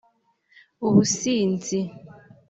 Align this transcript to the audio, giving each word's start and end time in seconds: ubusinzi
ubusinzi 0.87 1.77